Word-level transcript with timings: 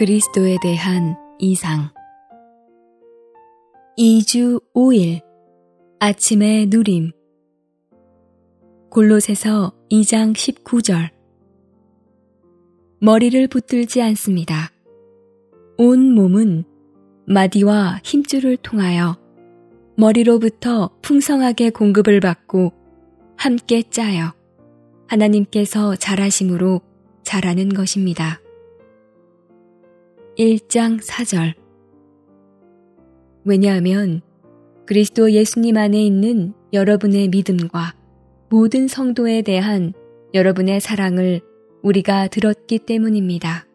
그리스도에 0.00 0.56
대한 0.62 1.14
이상 1.38 1.90
2주 3.98 4.62
5일 4.74 5.20
아침의 5.98 6.68
누림 6.68 7.12
골롯에서 8.88 9.74
2장 9.90 10.32
19절 10.32 11.10
머리를 13.00 13.46
붙들지 13.48 14.00
않습니다. 14.00 14.70
온 15.76 16.14
몸은 16.14 16.64
마디와 17.26 18.00
힘줄을 18.02 18.56
통하여 18.56 19.18
머리로부터 19.98 20.96
풍성하게 21.02 21.68
공급을 21.68 22.20
받고 22.20 22.72
함께 23.36 23.82
짜여 23.82 24.32
하나님께서 25.08 25.94
잘하심으로 25.96 26.80
잘하는 27.22 27.68
것입니다. 27.68 28.40
1장 30.40 30.98
4절 31.02 31.52
왜냐하면 33.44 34.22
그리스도 34.86 35.32
예수님 35.32 35.76
안에 35.76 36.02
있는 36.02 36.54
여러분의 36.72 37.28
믿음과 37.28 37.94
모든 38.48 38.88
성도에 38.88 39.42
대한 39.42 39.92
여러분의 40.32 40.80
사랑을 40.80 41.42
우리가 41.82 42.28
들었기 42.28 42.78
때문입니다. 42.78 43.66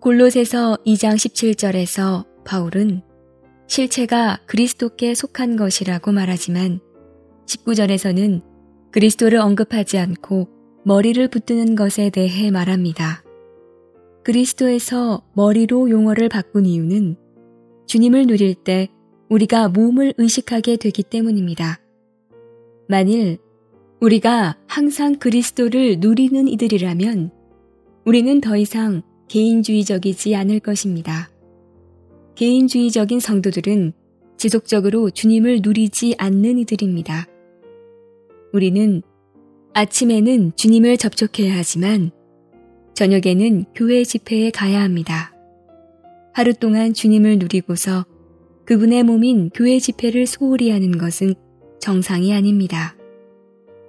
골롯에서 0.00 0.78
2장 0.84 1.14
17절에서 1.14 2.26
바울은 2.44 3.02
실체가 3.68 4.40
그리스도께 4.46 5.14
속한 5.14 5.54
것이라고 5.54 6.10
말하지만 6.10 6.80
19절에서는 7.46 8.42
그리스도를 8.90 9.38
언급하지 9.38 9.98
않고 9.98 10.48
머리를 10.84 11.28
붙드는 11.28 11.76
것에 11.76 12.10
대해 12.10 12.50
말합니다. 12.50 13.21
그리스도에서 14.22 15.22
머리로 15.34 15.90
용어를 15.90 16.28
바꾼 16.28 16.66
이유는 16.66 17.16
주님을 17.86 18.26
누릴 18.26 18.54
때 18.54 18.88
우리가 19.28 19.68
몸을 19.68 20.14
의식하게 20.18 20.76
되기 20.76 21.02
때문입니다. 21.02 21.80
만일 22.88 23.38
우리가 24.00 24.58
항상 24.66 25.16
그리스도를 25.16 26.00
누리는 26.00 26.48
이들이라면 26.48 27.30
우리는 28.04 28.40
더 28.40 28.56
이상 28.56 29.02
개인주의적이지 29.28 30.34
않을 30.36 30.60
것입니다. 30.60 31.30
개인주의적인 32.34 33.20
성도들은 33.20 33.92
지속적으로 34.36 35.10
주님을 35.10 35.60
누리지 35.62 36.16
않는 36.18 36.58
이들입니다. 36.58 37.26
우리는 38.52 39.02
아침에는 39.74 40.52
주님을 40.56 40.96
접촉해야 40.96 41.56
하지만 41.56 42.10
저녁에는 42.94 43.64
교회 43.74 44.04
집회에 44.04 44.50
가야 44.50 44.82
합니다. 44.82 45.32
하루 46.32 46.54
동안 46.54 46.94
주님을 46.94 47.38
누리고서 47.38 48.06
그분의 48.64 49.02
몸인 49.02 49.50
교회 49.54 49.78
집회를 49.78 50.26
소홀히 50.26 50.70
하는 50.70 50.98
것은 50.98 51.34
정상이 51.80 52.32
아닙니다. 52.32 52.96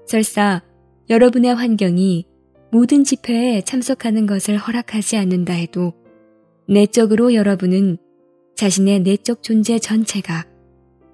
설사 0.05 0.61
여러분의 1.09 1.53
환경이 1.53 2.25
모든 2.71 3.03
집회에 3.03 3.61
참석하는 3.61 4.25
것을 4.25 4.57
허락하지 4.57 5.17
않는다 5.17 5.53
해도 5.53 5.93
내적으로 6.67 7.33
여러분은 7.33 7.97
자신의 8.55 9.01
내적 9.01 9.43
존재 9.43 9.79
전체가 9.79 10.45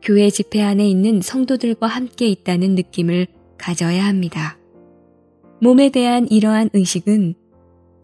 교회 0.01 0.29
집회 0.29 0.61
안에 0.61 0.87
있는 0.87 1.21
성도들과 1.21 1.87
함께 1.87 2.27
있다는 2.27 2.75
느낌을 2.75 3.27
가져야 3.57 4.05
합니다. 4.05 4.57
몸에 5.61 5.89
대한 5.89 6.27
이러한 6.29 6.69
의식은 6.73 7.35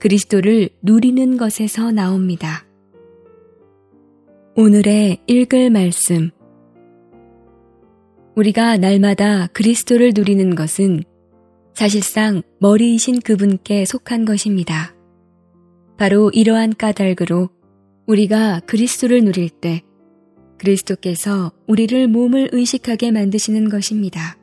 그리스도를 0.06 0.70
누리는 0.84 1.36
것에서 1.36 1.92
나옵니다. 1.92 2.64
오늘의 4.56 5.18
읽을 5.26 5.72
말씀. 5.72 6.30
우리가 8.36 8.78
날마다 8.78 9.48
그리스도를 9.48 10.12
누리는 10.16 10.54
것은 10.54 11.02
사실상 11.74 12.44
머리이신 12.60 13.22
그분께 13.22 13.86
속한 13.86 14.26
것입니다. 14.26 14.94
바로 15.98 16.30
이러한 16.30 16.76
까닭으로 16.78 17.50
우리가 18.06 18.60
그리스도를 18.68 19.24
누릴 19.24 19.50
때 19.50 19.82
그리스도께서 20.60 21.52
우리를 21.66 22.08
몸을 22.10 22.50
의식하게 22.52 23.10
만드시는 23.10 23.70
것입니다. 23.70 24.38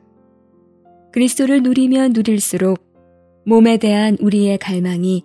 그리스도를 1.13 1.63
누리면 1.63 2.11
누릴수록 2.11 2.83
몸에 3.45 3.77
대한 3.77 4.17
우리의 4.19 4.57
갈망이 4.57 5.23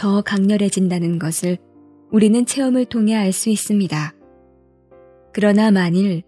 더 0.00 0.22
강렬해진다는 0.22 1.18
것을 1.18 1.58
우리는 2.10 2.46
체험을 2.46 2.86
통해 2.86 3.14
알 3.14 3.32
수 3.32 3.50
있습니다. 3.50 4.14
그러나 5.34 5.70
만일 5.70 6.22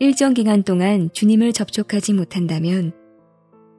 일정 0.00 0.34
기간 0.34 0.64
동안 0.64 1.10
주님을 1.12 1.52
접촉하지 1.52 2.14
못한다면 2.14 2.90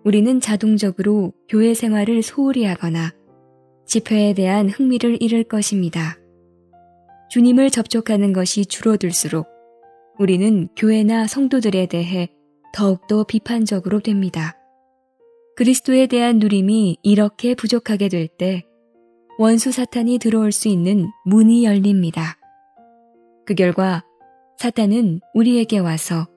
우리는 0.06 0.40
자동적으로 0.40 1.34
교회 1.50 1.74
생활을 1.74 2.24
소홀히 2.24 2.64
하거나 2.64 3.12
집회에 3.86 4.34
대한 4.34 4.70
흥미를 4.70 5.22
잃을 5.22 5.44
것입니다. 5.44 6.16
주님을 7.30 7.70
접촉하는 7.70 8.32
것이 8.32 8.66
줄어들수록 8.66 9.46
우리는 10.18 10.70
교회나 10.78 11.28
성도들에 11.28 11.88
대해 11.88 12.30
더욱더 12.74 13.26
비판적으로 13.26 14.00
됩니다. 14.00 14.56
그리스도에 15.58 16.08
대한 16.08 16.40
누림이 16.40 17.00
이렇게 17.04 17.56
부족하게 17.56 18.08
될 18.08 18.30
때 18.30 18.64
원수 19.40 19.72
사탄이 19.72 20.18
들어올 20.18 20.52
수 20.52 20.68
있는 20.68 21.12
문이 21.26 21.64
열립니다. 21.64 22.38
그 23.46 23.54
결과 23.54 24.04
사탄은 24.58 25.20
우리에게 25.36 25.78
와서 25.78 26.28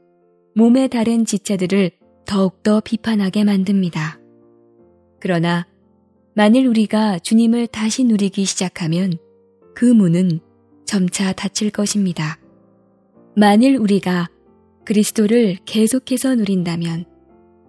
몸의 0.55 0.91
다른 0.91 1.25
지체들을 1.25 1.93
더욱더 2.27 2.81
비판하게 2.81 3.45
만듭니다. 3.45 4.21
그러나 5.19 5.67
만일 6.35 6.67
우리가 6.67 7.19
주님을 7.19 7.69
다시 7.69 8.05
누리기 8.05 8.45
시작하면 8.45 9.15
그 9.75 9.87
문은 9.87 10.41
점차 10.85 11.33
닫힐 11.33 11.71
것입니다. 11.71 12.39
만일 13.35 13.77
우리가 13.77 14.29
그리스도를 14.85 15.57
계속해서 15.65 16.35
누린다면 16.35 17.07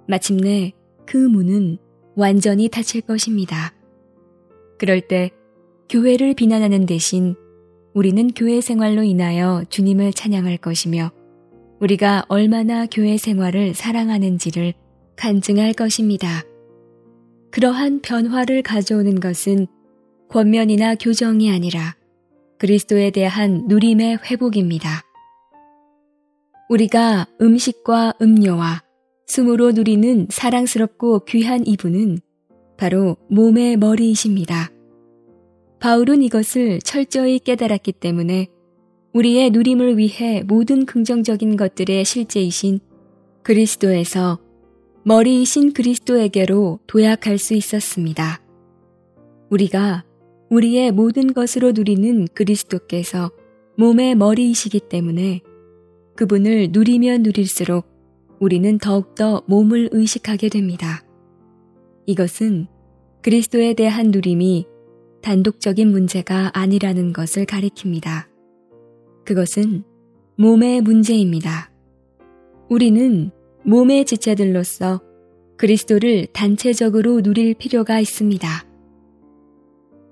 마침내 0.10 0.74
그 1.06 1.16
문은 1.16 1.78
완전히 2.16 2.68
닫힐 2.68 3.02
것입니다. 3.02 3.74
그럴 4.82 5.00
때 5.00 5.30
교회를 5.90 6.34
비난하는 6.34 6.88
대신 6.88 7.36
우리는 7.94 8.32
교회 8.34 8.62
생활로 8.62 9.04
인하여 9.04 9.64
주님을 9.70 10.12
찬양할 10.12 10.58
것이며 10.58 11.12
우리가 11.80 12.26
얼마나 12.30 12.88
교회 12.88 13.16
생활을 13.16 13.76
사랑하는지를 13.76 14.74
간증할 15.18 15.74
것입니다. 15.74 16.42
그러한 17.52 18.02
변화를 18.02 18.64
가져오는 18.64 19.20
것은 19.20 19.68
권면이나 20.30 20.96
교정이 20.96 21.52
아니라 21.52 21.96
그리스도에 22.58 23.12
대한 23.12 23.66
누림의 23.68 24.22
회복입니다. 24.32 25.04
우리가 26.70 27.28
음식과 27.40 28.16
음료와 28.20 28.82
숨으로 29.28 29.74
누리는 29.74 30.26
사랑스럽고 30.32 31.26
귀한 31.26 31.68
이분은 31.68 32.18
바로 32.82 33.16
몸의 33.30 33.78
머리이십니다. 33.78 34.72
바울은 35.80 36.24
이것을 36.24 36.80
철저히 36.80 37.38
깨달았기 37.38 37.92
때문에 37.92 38.48
우리의 39.14 39.52
누림을 39.52 40.00
위해 40.00 40.42
모든 40.48 40.88
긍정적인 40.88 41.58
것들의 41.58 42.04
실제이신 42.04 42.80
그리스도에서 43.44 44.40
머리이신 45.04 45.74
그리스도에게로 45.74 46.80
도약할 46.88 47.38
수 47.38 47.54
있었습니다. 47.54 48.42
우리가 49.52 50.04
우리의 50.50 50.92
모든 50.92 51.34
것으로 51.34 51.74
누리는 51.74 52.30
그리스도께서 52.34 53.30
몸의 53.78 54.16
머리이시기 54.16 54.80
때문에 54.90 55.42
그분을 56.16 56.70
누리면 56.72 57.22
누릴수록 57.22 57.86
우리는 58.40 58.80
더욱더 58.80 59.44
몸을 59.46 59.90
의식하게 59.92 60.50
됩니다. 60.50 61.04
이것은 62.12 62.68
그리스도에 63.22 63.74
대한 63.74 64.12
누림이 64.12 64.66
단독적인 65.22 65.90
문제가 65.90 66.52
아니라는 66.54 67.14
것을 67.14 67.46
가리킵니다. 67.46 68.26
그것은 69.24 69.84
몸의 70.36 70.82
문제입니다. 70.82 71.72
우리는 72.70 73.32
몸의 73.64 74.04
지체들로서 74.04 75.02
그리스도를 75.58 76.28
단체적으로 76.34 77.22
누릴 77.22 77.54
필요가 77.54 78.02
있습니다. 78.02 78.48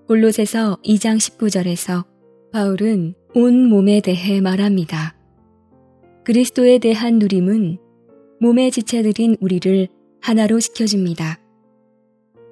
골롯에서 0.08 0.78
2장 0.86 1.18
19절에서 1.18 2.06
바울은 2.54 3.14
온 3.36 3.68
몸에 3.68 4.00
대해 4.00 4.40
말합니다. 4.40 5.18
그리스도에 6.24 6.78
대한 6.78 7.20
누림은 7.20 7.78
몸의 8.40 8.72
지체들인 8.72 9.36
우리를 9.42 9.90
하나로 10.22 10.62
시켜줍니다. 10.62 11.49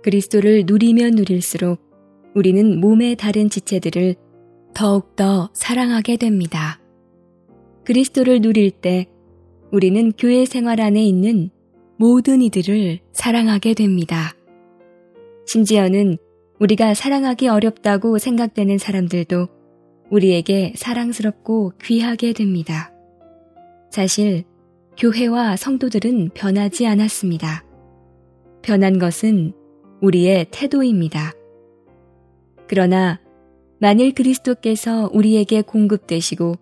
그리스도를 0.08 0.64
누리면 0.66 1.16
누릴수록 1.16 1.82
우리는 2.34 2.80
몸의 2.80 3.18
다른 3.18 3.50
지체들을 3.50 4.16
더욱더 4.74 5.50
사랑하게 5.52 6.16
됩니다. 6.16 6.80
그리스도를 7.84 8.40
누릴 8.40 8.72
때 8.72 9.08
우리는 9.70 10.14
교회 10.14 10.46
생활 10.46 10.80
안에 10.80 11.04
있는 11.04 11.50
모든 11.98 12.42
이들을 12.42 13.00
사랑하게 13.12 13.74
됩니다. 13.74 14.32
심지어는 15.46 16.18
우리가 16.62 16.94
사랑하기 16.94 17.50
어렵다고 17.50 18.18
생각되는 18.18 18.78
사람들도 18.78 19.50
우리에게 20.10 20.72
사랑스럽고 20.78 21.74
귀하게 21.84 22.32
됩니다. 22.32 22.94
사실 23.92 24.46
교회와 24.98 25.58
성도들은 25.58 26.30
변하지 26.34 26.88
않았습니다. 26.88 27.66
변한 28.62 29.00
것은 29.00 29.52
우리의 30.02 30.48
태도입니다. 30.52 31.34
그러나 32.68 33.20
만일 33.80 34.14
그리스도께서 34.14 35.10
우리에게 35.14 35.62
공급되시고 35.62 36.56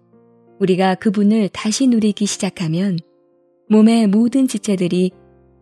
우리가 0.59 0.95
그분을 0.95 1.49
다시 1.49 1.87
누리기 1.87 2.25
시작하면 2.25 2.97
몸의 3.69 4.07
모든 4.07 4.47
지체들이 4.47 5.11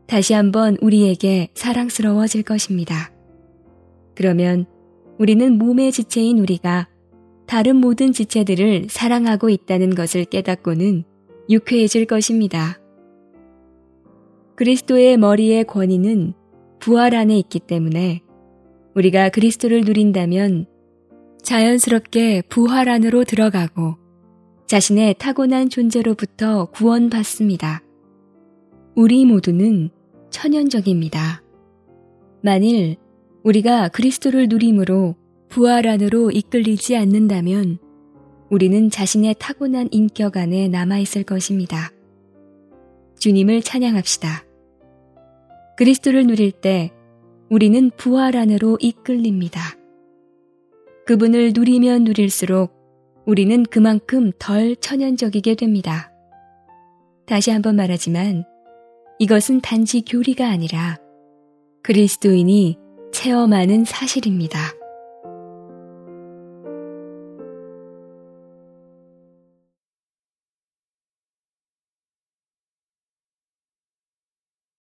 다시 0.08 0.34
한번 0.34 0.78
우리에게 0.82 1.50
사랑스러워질 1.56 2.44
것입니다. 2.44 3.12
그러면 4.16 4.66
우리는 5.18 5.58
몸의 5.58 5.92
지체인 5.92 6.40
우리가 6.40 6.90
다른 7.46 7.78
모든 7.78 8.12
지체들을 8.12 8.88
사랑하고 8.90 9.50
있다는 9.50 9.96
것을 9.96 10.26
깨닫고는 10.26 11.04
유쾌해질 11.50 12.06
것입니다. 12.06 12.80
그리스도의 14.56 15.18
머리의 15.18 15.66
권위는 15.66 16.34
부활 16.84 17.16
안에 17.16 17.38
있기 17.38 17.62
때문에 17.62 18.24
우리가 18.94 19.30
그리스도를 19.30 19.86
누린다면 19.86 20.66
자연스럽게 21.42 22.42
부활 22.50 22.90
안으로 22.90 23.24
들어가고 23.24 23.96
자신의 24.68 25.16
타고난 25.18 25.70
존재로부터 25.70 26.66
구원받습니다. 26.66 27.84
우리 28.98 29.24
모두는 29.24 29.92
천연적입니다. 30.30 31.42
만일 32.42 32.98
우리가 33.46 33.88
그리스도를 33.88 34.50
누림으로 34.50 35.16
부활 35.48 35.88
안으로 35.88 36.32
이끌리지 36.32 36.98
않는다면 36.98 37.78
우리는 38.50 38.90
자신의 38.90 39.36
타고난 39.40 39.88
인격 39.92 40.36
안에 40.36 40.68
남아있을 40.68 41.24
것입니다. 41.24 41.92
주님을 43.20 43.62
찬양합시다. 43.62 44.53
그리스도를 45.78 46.28
누릴 46.28 46.52
때 46.52 46.92
우리는 47.50 47.92
부활 47.98 48.36
안으로 48.36 48.78
이끌립니다. 48.80 49.60
그분을 51.06 51.52
누리면 51.54 52.04
누릴수록 52.04 52.74
우리는 53.26 53.64
그만큼 53.64 54.32
덜 54.40 54.76
천연적이게 54.76 55.56
됩니다. 55.56 56.12
다시 57.26 57.52
한번 57.52 57.76
말하지만 57.76 58.46
이것은 59.20 59.62
단지 59.62 60.02
교리가 60.02 60.48
아니라 60.48 60.98
그리스도인이 61.84 62.78
체험하는 63.12 63.86
사실입니다. 63.86 64.60